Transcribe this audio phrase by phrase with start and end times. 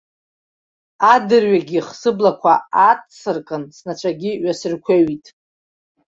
[1.13, 5.25] Адырҩегьых сыблақәа ааҵсыркын, снацәагьы ҩасыркәеиҩит.